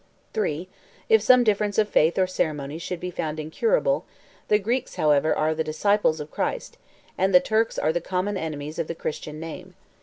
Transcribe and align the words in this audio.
3. 0.33 0.67
If 1.09 1.21
some 1.21 1.43
difference 1.43 1.77
of 1.77 1.87
faith 1.87 2.17
or 2.17 2.25
ceremonies 2.25 2.81
should 2.81 2.99
be 2.99 3.11
found 3.11 3.39
incurable, 3.39 4.03
the 4.47 4.57
Greeks, 4.57 4.95
however, 4.95 5.31
are 5.35 5.53
the 5.53 5.63
disciples 5.63 6.19
of 6.19 6.31
Christ; 6.31 6.79
and 7.19 7.35
the 7.35 7.39
Turks 7.39 7.77
are 7.77 7.93
the 7.93 8.01
common 8.01 8.35
enemies 8.35 8.79
of 8.79 8.87
the 8.87 8.95
Christian 8.95 9.39
name. 9.39 9.75